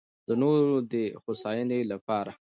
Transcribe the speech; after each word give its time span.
د 0.27 0.29
نورو 0.41 0.77
دې 0.91 1.05
هوساينۍ 1.23 1.81
لپاره 1.91 2.31